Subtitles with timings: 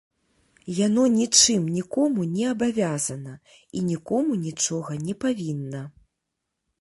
[0.85, 3.33] Яно нічым нікому не абавязана
[3.77, 5.83] і нікому нічога не павінна.